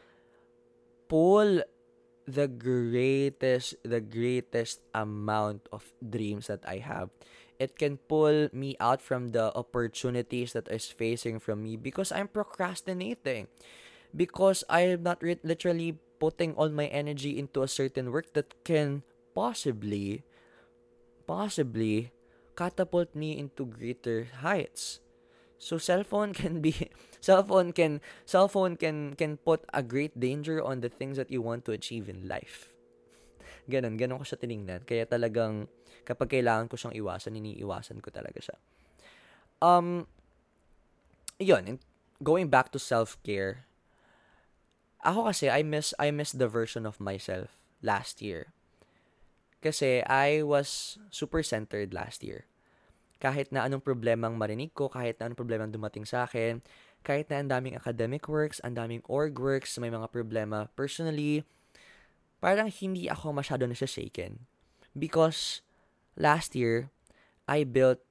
[1.09, 1.65] pull
[2.29, 7.09] the greatest, the greatest amount of dreams that I have.
[7.57, 12.29] It can pull me out from the opportunities that is facing from me because I'm
[12.29, 13.49] procrastinating.
[14.15, 19.03] Because I'm not re- literally putting all my energy into a certain work that can
[19.35, 20.23] possibly,
[21.27, 22.13] possibly
[22.59, 25.01] catapult me into greater heights.
[25.59, 26.75] So cellphone can be
[27.23, 31.67] cellphone can cellphone can can put a great danger on the things that you want
[31.67, 32.71] to achieve in life.
[33.69, 34.89] Ganon, ganon ko siya tiningnan.
[34.89, 35.69] Kaya talagang
[36.09, 38.57] kapag kailangan ko siyang iwasan, iniiwasan ko talaga siya.
[39.61, 40.09] Um,
[41.37, 41.77] yun,
[42.25, 43.68] going back to self-care,
[45.03, 48.51] ako kasi, I miss, I miss the version of myself last year.
[49.59, 52.47] Kasi I was super centered last year.
[53.19, 56.63] Kahit na anong problemang marinig ko, kahit na anong problemang dumating sa akin,
[57.03, 61.43] kahit na ang daming academic works, ang daming org works, may mga problema personally,
[62.39, 64.47] parang hindi ako masyado na siya shaken.
[64.95, 65.63] Because
[66.15, 66.91] last year,
[67.51, 68.03] I built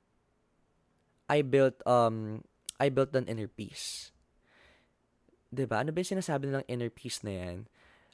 [1.27, 2.43] I built um
[2.79, 4.11] I built an inner peace.
[5.51, 5.83] 'Di ba?
[5.83, 7.57] Ano ba 'yung sinasabi nilang inner peace na 'yan?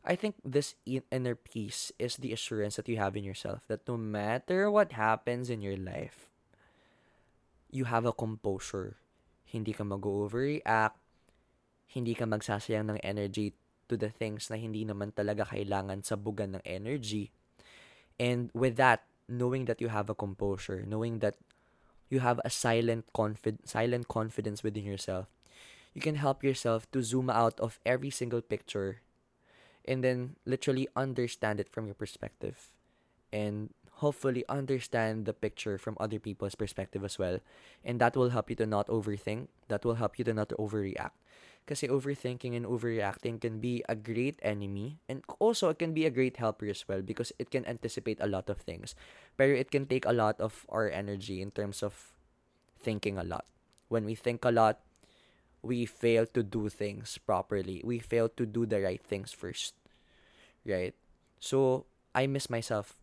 [0.04, 3.96] I think this inner peace is the assurance that you have in yourself that no
[3.96, 6.28] matter what happens in your life,
[7.72, 9.00] you have a composure.
[9.48, 11.00] Hindi ka mag-overreact,
[11.88, 13.56] hindi ka magsasayang ng energy
[13.88, 17.32] to the things na hindi naman talaga kailangan sa bugan ng energy.
[18.19, 21.39] And with that, knowing that you have a composure, knowing that
[22.12, 25.32] you have a silent confid- silent confidence within yourself,
[25.93, 29.01] you can help yourself to zoom out of every single picture
[29.86, 32.69] and then literally understand it from your perspective
[33.32, 33.69] and
[34.01, 37.39] hopefully understand the picture from other people's perspective as well.
[37.84, 39.47] And that will help you to not overthink.
[39.67, 41.17] That will help you to not overreact.
[41.65, 46.12] Kasi overthinking and overreacting can be a great enemy and also it can be a
[46.12, 48.95] great helper as well because it can anticipate a lot of things.
[49.38, 52.12] But it can take a lot of our energy in terms of
[52.84, 53.45] thinking a lot.
[53.88, 54.84] When we think a lot
[55.63, 57.82] we fail to do things properly.
[57.84, 59.73] We fail to do the right things first.
[60.67, 60.93] Right?
[61.39, 62.99] So, I miss myself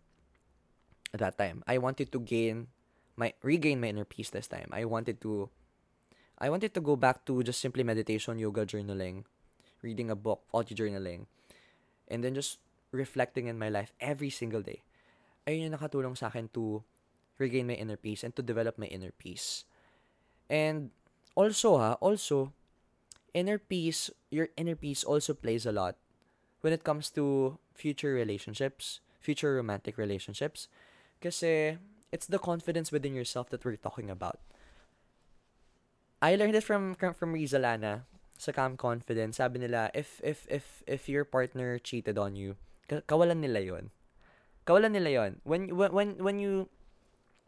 [1.12, 1.64] at that time.
[1.66, 2.68] I wanted to gain
[3.16, 4.70] my regain my inner peace this time.
[4.70, 5.50] I wanted to
[6.38, 9.24] I wanted to go back to just simply meditation, yoga, journaling,
[9.82, 11.26] reading a book, audio journaling,
[12.08, 12.56] and then just
[12.92, 14.80] reflecting in my life every single day.
[15.44, 16.80] Ayun yung nakatulong sa akin to
[17.36, 19.64] regain my inner peace and to develop my inner peace.
[20.48, 20.90] And
[21.34, 22.52] also ha, also
[23.34, 25.96] inner peace, your inner peace also plays a lot
[26.60, 30.68] when it comes to future relationships, future romantic relationships.
[31.20, 31.78] Kasi
[32.12, 34.40] it's the confidence within yourself that we're talking about.
[36.20, 38.04] I learned it from from Rizalana
[38.36, 39.40] sa Calm Confidence.
[39.40, 43.84] Sabi nila, if if if if your partner cheated on you, kawalan nila 'yon.
[44.68, 45.32] Kawalan nila 'yon.
[45.48, 46.68] When when when you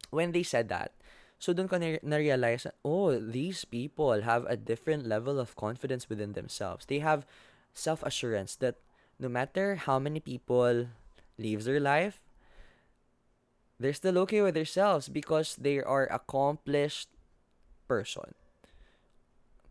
[0.09, 0.97] when they said that,
[1.43, 6.87] So doon ko na-realize, oh, these people have a different level of confidence within themselves.
[6.87, 7.27] They have
[7.75, 8.79] self-assurance that
[9.19, 10.87] no matter how many people
[11.35, 12.23] leaves their life,
[13.75, 17.11] they're still okay with themselves because they are accomplished
[17.91, 18.31] person.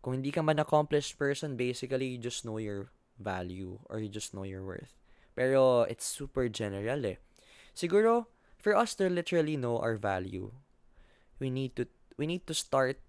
[0.05, 4.29] Kung hindi ka man accomplished person, basically you just know your value or you just
[4.37, 4.93] know your worth.
[5.33, 7.17] Pero it's super general eh.
[7.73, 8.29] Siguro,
[8.61, 10.53] for us to literally know our value,
[11.43, 11.83] we need to
[12.15, 13.03] we need to start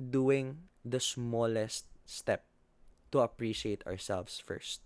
[0.00, 2.48] doing the smallest step
[3.12, 4.80] to appreciate ourselves first.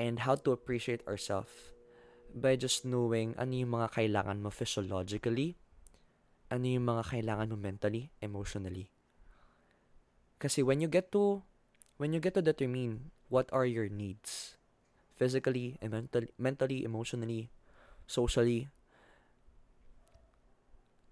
[0.00, 1.52] And how to appreciate ourselves
[2.32, 5.60] by just knowing ano yung mga kailangan mo physiologically,
[6.48, 8.88] ano yung mga kailangan mo mentally, emotionally.
[10.40, 11.44] Kasi when you get to
[12.00, 14.56] when you get to determine what are your needs
[15.20, 17.52] physically, mentally, mentally, emotionally,
[18.08, 18.72] socially,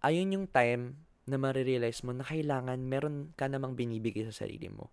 [0.00, 4.90] ayun yung time na marirealize mo na kailangan meron ka namang binibigay sa sarili mo.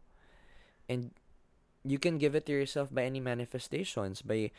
[0.88, 1.12] And
[1.84, 4.52] you can give it to yourself by any manifestations, by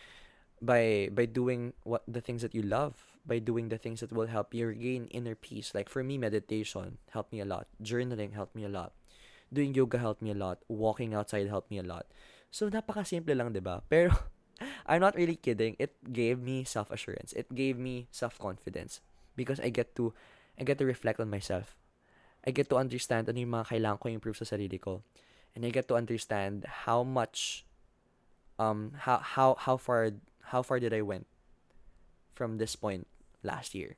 [0.58, 4.28] by by doing what the things that you love, by doing the things that will
[4.28, 5.72] help you regain inner peace.
[5.76, 7.68] Like for me, meditation helped me a lot.
[7.78, 8.92] Journaling helped me a lot.
[9.52, 10.60] Doing yoga helped me a lot.
[10.68, 12.08] Walking outside helped me a lot.
[12.50, 13.84] So napaka-simple lang, 'di ba?
[13.92, 14.12] Pero
[14.88, 15.76] I'm not really kidding.
[15.78, 17.36] It gave me self-assurance.
[17.36, 19.04] It gave me self-confidence
[19.38, 20.10] because I get to
[20.58, 21.78] I get to reflect on myself.
[22.42, 25.06] I get to understand ano yung mga kailangan ko improve sa sarili ko.
[25.54, 27.64] And I get to understand how much
[28.58, 30.10] um how how how far
[30.50, 31.30] how far did I went
[32.34, 33.06] from this point
[33.46, 33.94] last year.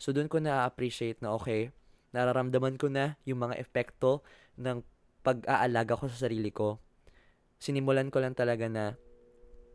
[0.00, 1.70] So doon ko na-appreciate na okay,
[2.12, 4.24] nararamdaman ko na yung mga epekto
[4.58, 4.84] ng
[5.22, 6.82] pag-aalaga ko sa sarili ko.
[7.62, 8.98] Sinimulan ko lang talaga na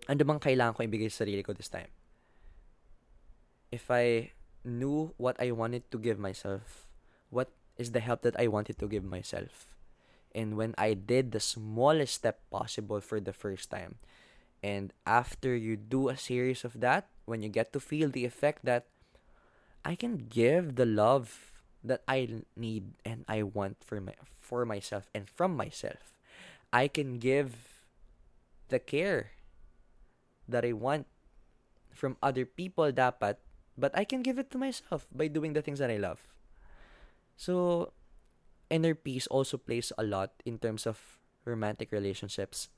[0.07, 1.89] ano bang kailangan ko ibigay sa sarili ko this time.
[3.72, 4.32] If I
[4.68, 6.86] knew what I wanted to give myself,
[7.30, 9.74] what is the help that I wanted to give myself.
[10.36, 13.97] And when I did the smallest step possible for the first time,
[14.61, 18.65] and after you do a series of that, when you get to feel the effect
[18.65, 18.86] that
[19.88, 25.07] I can give the love that I need and I want for my for myself
[25.15, 26.15] and from myself.
[26.72, 27.84] I can give
[28.68, 29.32] the care
[30.47, 31.07] that I want
[31.91, 33.39] from other people dapat,
[33.78, 36.19] but I can give it to myself by doing the things that I love.
[37.38, 37.93] So,
[38.69, 42.69] inner peace also plays a lot in terms of romantic relationships.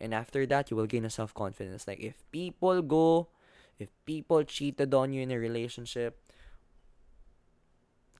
[0.00, 1.88] And after that, you will gain a self-confidence.
[1.88, 3.28] Like, if people go,
[3.78, 6.20] if people cheated on you in a relationship,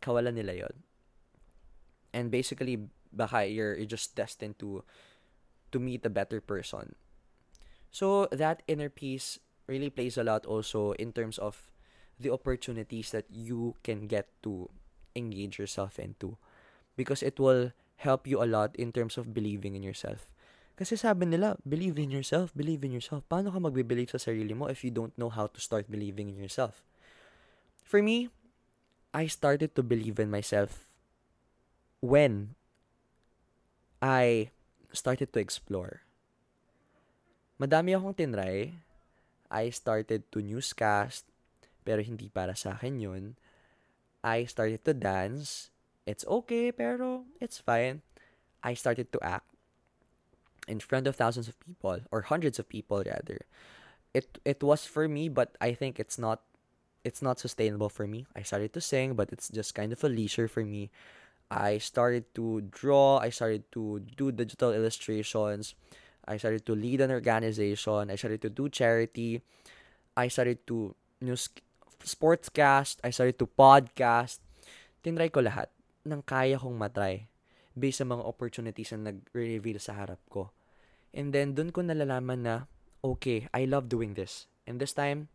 [0.01, 0.75] kawalan nila yon.
[2.13, 4.85] And basically, baka you're, you're just destined to
[5.73, 6.95] to meet a better person.
[7.91, 11.73] So that inner peace really plays a lot also in terms of
[12.23, 14.71] the opportunities that you can get to
[15.19, 16.39] engage yourself into
[16.97, 20.31] because it will help you a lot in terms of believing in yourself.
[20.79, 23.23] Kasi sabi nila, believe in yourself, believe in yourself.
[23.29, 26.39] Paano ka magbe-believe sa sarili mo if you don't know how to start believing in
[26.41, 26.81] yourself?
[27.85, 28.33] For me,
[29.13, 30.89] I started to believe in myself
[32.01, 32.57] when
[34.01, 34.51] I
[34.91, 36.03] started to explore.
[37.61, 38.81] Madami akong tinry.
[39.53, 41.29] I started to newscast,
[41.85, 43.25] pero hindi para sa akin yun.
[44.23, 45.71] I started to dance.
[46.07, 48.03] It's okay, pero it's fine.
[48.63, 49.51] I started to act
[50.71, 53.43] in front of thousands of people, or hundreds of people rather.
[54.15, 56.47] It it was for me, but I think it's not
[57.05, 58.27] it's not sustainable for me.
[58.35, 60.91] I started to sing, but it's just kind of a leisure for me.
[61.51, 65.75] I started to draw, I started to do digital illustrations.
[66.25, 68.11] I started to lead an organization.
[68.11, 69.43] I started to do charity.
[70.17, 71.51] I started to news
[72.05, 73.03] sportscast.
[73.03, 74.43] I started to podcast.
[75.03, 75.71] Tinry ko lahat
[76.07, 77.31] ng kaya kong matry
[77.73, 80.53] based sa mga opportunities na nag-reveal sa harap ko.
[81.13, 82.55] And then, dun ko nalalaman na,
[83.05, 84.49] okay, I love doing this.
[84.69, 85.29] And this time,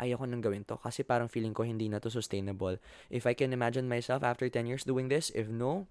[0.00, 2.80] ayoko nang gawin to kasi parang feeling ko hindi na to sustainable.
[3.12, 5.88] If I can imagine myself after 10 years doing this, if no,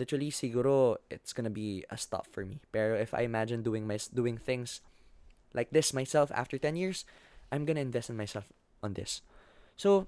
[0.00, 2.64] literally siguro it's gonna be a stop for me.
[2.72, 4.80] Pero if I imagine doing my doing things
[5.52, 7.04] like this myself after 10 years,
[7.52, 8.48] I'm gonna invest in myself
[8.82, 9.22] on this.
[9.76, 10.06] So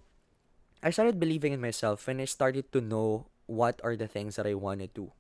[0.82, 4.46] I started believing in myself and I started to know what are the things that
[4.46, 5.12] I want to do.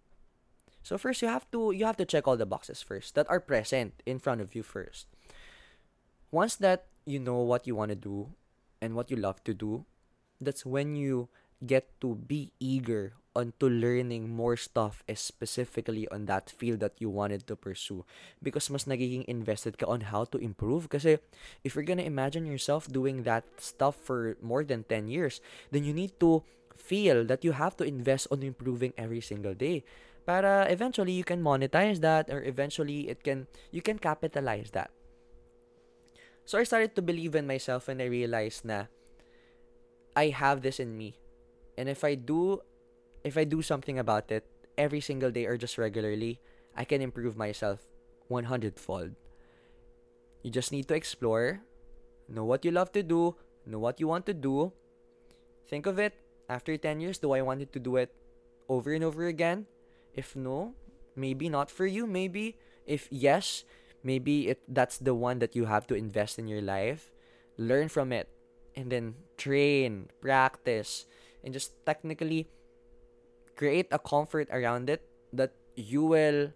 [0.82, 3.40] So first you have to you have to check all the boxes first that are
[3.40, 5.06] present in front of you first.
[6.30, 8.32] Once that you know what you want to do
[8.80, 9.84] and what you love to do,
[10.40, 11.28] that's when you
[11.66, 17.46] get to be eager onto learning more stuff specifically on that field that you wanted
[17.46, 18.04] to pursue.
[18.42, 20.90] Because mas nagiging invested ka on how to improve.
[20.90, 21.22] Kasi
[21.62, 25.38] if you're gonna imagine yourself doing that stuff for more than 10 years
[25.70, 26.42] then you need to
[26.74, 29.84] feel that you have to invest on improving every single day.
[30.26, 34.90] Para eventually you can monetize that or eventually it can you can capitalize that.
[36.48, 38.90] So I started to believe in myself and I realized na
[40.16, 41.14] I have this in me.
[41.78, 42.60] And if I do
[43.24, 44.46] if I do something about it
[44.78, 46.40] every single day or just regularly,
[46.76, 47.80] I can improve myself
[48.28, 49.12] 100 fold.
[50.42, 51.60] You just need to explore,
[52.28, 54.72] know what you love to do, know what you want to do.
[55.68, 56.14] Think of it
[56.48, 58.14] after 10 years, do I want to do it
[58.68, 59.66] over and over again?
[60.14, 60.74] If no,
[61.14, 62.06] maybe not for you.
[62.06, 62.56] Maybe
[62.86, 63.64] if yes,
[64.02, 67.12] maybe it that's the one that you have to invest in your life.
[67.58, 68.28] Learn from it
[68.74, 71.06] and then train, practice,
[71.44, 72.48] and just technically
[73.60, 75.04] create a comfort around it
[75.36, 76.48] that you will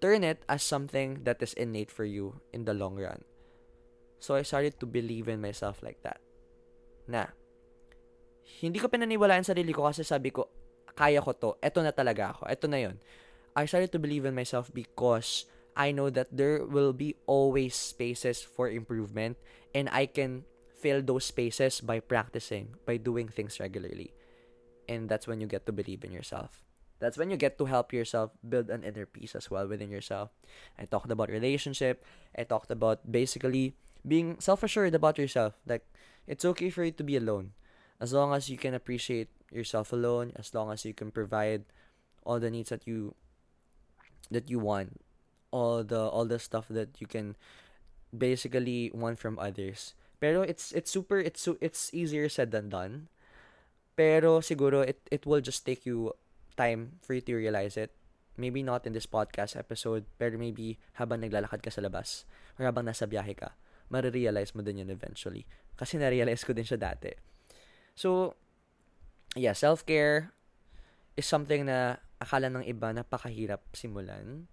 [0.00, 3.20] turn it as something that is innate for you in the long run.
[4.16, 6.24] So I started to believe in myself like that.
[7.04, 7.28] Na,
[8.64, 10.48] hindi ko pinaniwalaan sarili ko kasi sabi ko,
[10.96, 12.96] kaya ko to, eto na talaga ako, eto na yon.
[13.52, 15.44] I started to believe in myself because
[15.76, 19.36] I know that there will be always spaces for improvement
[19.76, 24.16] and I can fill those spaces by practicing, by doing things regularly
[24.88, 26.62] and that's when you get to believe in yourself.
[26.98, 30.30] That's when you get to help yourself build an inner peace as well within yourself.
[30.78, 32.06] I talked about relationship.
[32.38, 33.74] I talked about basically
[34.06, 35.58] being self-assured about yourself.
[35.66, 35.82] Like
[36.26, 37.58] it's okay for you to be alone.
[37.98, 41.64] As long as you can appreciate yourself alone as long as you can provide
[42.24, 43.14] all the needs that you
[44.30, 45.00] that you want
[45.52, 47.36] all the all the stuff that you can
[48.16, 49.94] basically want from others.
[50.20, 53.12] Pero it's it's super it's it's easier said than done
[53.92, 56.12] Pero siguro it, it will just take you
[56.56, 57.92] time for you to realize it.
[58.36, 62.24] Maybe not in this podcast episode, pero maybe habang naglalakad ka sa labas
[62.56, 63.52] or habang nasa biyahe ka,
[63.92, 65.44] marirealize mo din yun eventually.
[65.76, 67.12] Kasi na-realize ko din siya dati.
[67.92, 68.32] So,
[69.36, 70.32] yeah, self-care
[71.12, 74.48] is something na akala ng iba napakahirap simulan.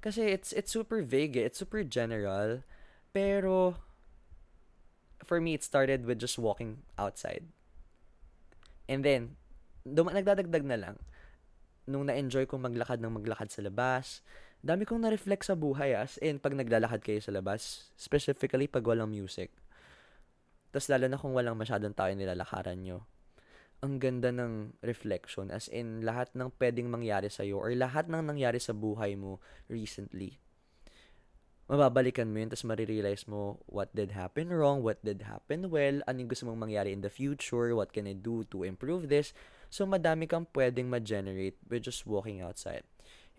[0.00, 1.48] Kasi it's it's super vague, eh.
[1.48, 2.64] it's super general.
[3.12, 3.76] Pero
[5.24, 7.48] for me it started with just walking outside
[8.88, 9.36] And then,
[9.84, 10.96] dum- nagdadagdag na lang.
[11.84, 14.24] Nung na-enjoy kong maglakad ng maglakad sa labas,
[14.64, 19.12] dami kong na-reflect sa buhay as in pag naglalakad kayo sa labas, specifically pag walang
[19.12, 19.52] music.
[20.72, 23.04] Tapos lalo na kung walang masyadong tao nilalakaran nyo.
[23.84, 28.24] Ang ganda ng reflection as in lahat ng pwedeng mangyari sa iyo or lahat ng
[28.24, 30.40] nangyari sa buhay mo recently
[31.64, 36.16] mababalikan mo yun, tapos marirealize mo what did happen wrong, what did happen well, ano
[36.20, 39.32] yung gusto mong mangyari in the future, what can I do to improve this.
[39.72, 42.84] So, madami kang pwedeng ma-generate with just walking outside.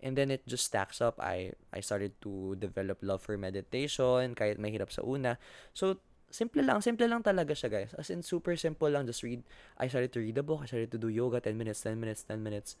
[0.04, 1.16] And then it just stacks up.
[1.16, 5.40] I I started to develop love for meditation kahit mahirap sa una.
[5.72, 6.84] So, simple lang.
[6.84, 7.96] Simple lang talaga siya, guys.
[7.96, 9.08] As in, super simple lang.
[9.08, 9.40] Just read.
[9.80, 10.60] I started to read a book.
[10.60, 11.40] I started to do yoga.
[11.40, 12.76] 10 minutes, 10 minutes, 10 minutes.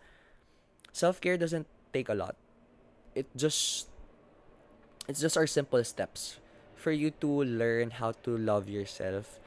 [0.92, 1.64] Self-care doesn't
[1.96, 2.36] take a lot.
[3.16, 3.88] It just
[5.08, 6.38] it's just our simple steps
[6.74, 9.40] for you to learn how to love yourself.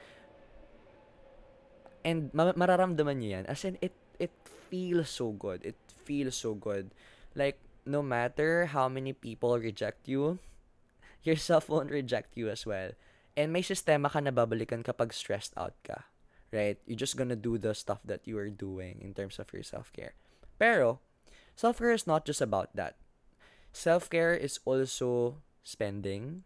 [2.04, 3.44] And ma- mararamdaman niyo yan.
[3.48, 4.32] As in, it, it
[4.68, 5.64] feels so good.
[5.64, 6.92] It feels so good.
[7.36, 10.40] Like, no matter how many people reject you,
[11.24, 12.92] yourself won't reject you as well.
[13.36, 16.08] And may sistema ka na babalikan kapag stressed out ka.
[16.52, 16.76] Right?
[16.84, 20.18] You're just gonna do the stuff that you are doing in terms of your self-care.
[20.58, 20.98] Pero,
[21.54, 22.98] self-care is not just about that.
[23.70, 25.38] Self-care is also
[25.70, 26.42] spending.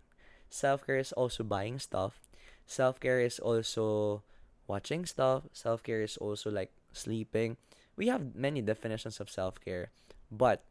[0.50, 2.20] Self care is also buying stuff.
[2.66, 4.22] Self care is also
[4.68, 5.48] watching stuff.
[5.52, 7.56] Self care is also like sleeping.
[7.96, 9.90] We have many definitions of self care,
[10.30, 10.62] but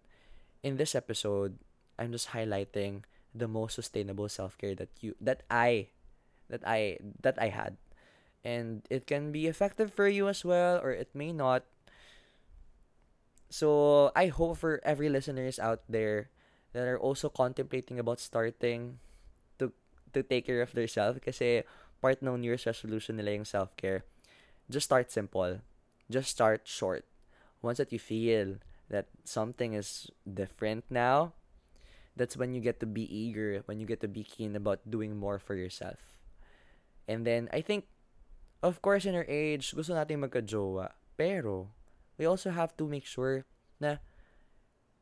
[0.61, 1.59] in this episode,
[1.99, 3.03] I'm just highlighting
[3.35, 5.89] the most sustainable self care that you that I
[6.49, 7.77] that I that I had.
[8.43, 11.63] And it can be effective for you as well or it may not.
[13.49, 16.29] So I hope for every listeners out there
[16.73, 18.99] that are also contemplating about starting
[19.57, 19.71] to
[20.11, 21.63] to take care of themselves kasi
[22.03, 24.03] part ng New Year's resolution nila yung self-care.
[24.67, 25.63] Just start simple.
[26.11, 27.07] Just start short.
[27.63, 28.59] Once that you feel
[28.91, 31.31] that something is different now,
[32.15, 35.15] that's when you get to be eager, when you get to be keen about doing
[35.15, 35.97] more for yourself.
[37.07, 37.87] And then, I think,
[38.61, 40.91] of course, in our age, gusto natin magka-jowa.
[41.17, 41.71] Pero,
[42.17, 43.43] we also have to make sure
[43.79, 43.97] na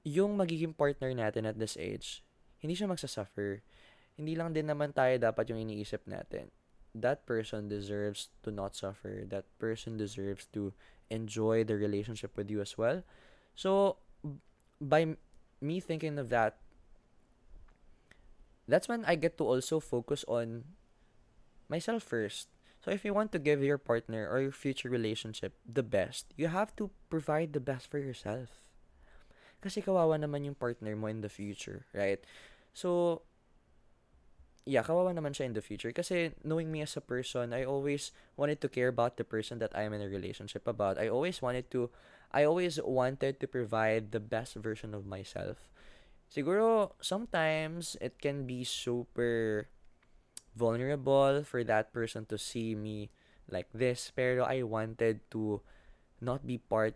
[0.04, 2.26] yung magiging partner natin at this age,
[2.58, 3.62] hindi siya magsasuffer.
[4.18, 6.49] Hindi lang din naman tayo dapat yung iniisip natin.
[6.91, 9.24] That person deserves to not suffer.
[9.30, 10.76] That person deserves to
[11.10, 13.04] enjoy the relationship with you as well.
[13.56, 13.97] So,
[14.82, 15.16] by
[15.62, 16.58] me thinking of that,
[18.68, 20.64] that's when I get to also focus on
[21.70, 22.47] myself first.
[22.82, 26.47] So if you want to give your partner or your future relationship the best, you
[26.47, 28.62] have to provide the best for yourself.
[29.62, 32.20] Kasi kawawa naman yung partner mo in the future, right?
[32.74, 33.22] So,
[34.66, 35.93] yeah, kawawa naman siya in the future.
[35.93, 39.74] Kasi knowing me as a person, I always wanted to care about the person that
[39.78, 40.97] I am in a relationship about.
[40.97, 41.89] I always wanted to,
[42.34, 45.70] I always wanted to provide the best version of myself.
[46.32, 49.68] Siguro, sometimes, it can be super
[50.55, 53.12] vulnerable for that person to see me
[53.49, 54.12] like this.
[54.16, 55.62] Pero I wanted to
[56.22, 56.95] not be part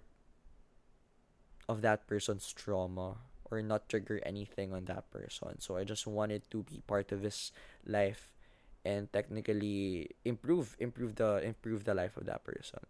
[1.67, 3.17] of that person's trauma
[3.51, 5.59] or not trigger anything on that person.
[5.59, 7.51] So I just wanted to be part of his
[7.85, 8.31] life
[8.85, 12.85] and technically improve improve the improve the life of that person.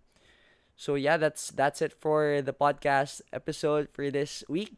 [0.75, 4.75] So yeah, that's that's it for the podcast episode for this week.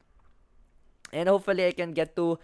[1.11, 2.37] And hopefully I can get to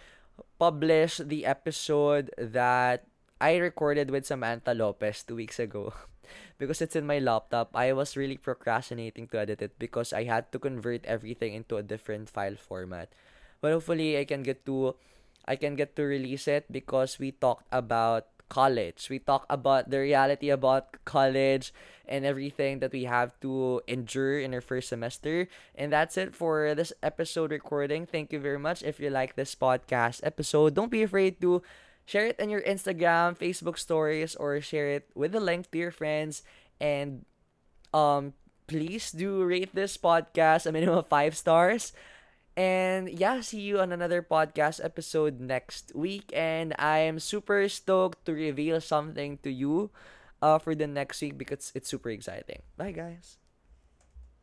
[0.57, 3.05] publish the episode that
[3.39, 5.93] I recorded with Samantha Lopez two weeks ago.
[6.57, 10.51] because it's in my laptop, I was really procrastinating to edit it because I had
[10.51, 13.09] to convert everything into a different file format.
[13.61, 14.95] But hopefully I can get to
[15.45, 19.09] I can get to release it because we talked about college.
[19.09, 21.73] We talked about the reality about college
[22.07, 25.47] and everything that we have to endure in our first semester.
[25.75, 28.05] And that's it for this episode recording.
[28.05, 28.83] Thank you very much.
[28.83, 31.63] If you like this podcast episode, don't be afraid to
[32.05, 35.91] share it on your Instagram, Facebook stories, or share it with a link to your
[35.91, 36.43] friends.
[36.79, 37.25] And
[37.93, 38.33] um,
[38.67, 41.93] please do rate this podcast a minimum of five stars.
[42.55, 46.29] And yeah, see you on another podcast episode next week.
[46.33, 49.89] And I am super stoked to reveal something to you
[50.41, 52.61] uh, for the next week because it's super exciting.
[52.77, 53.42] Bye, guys.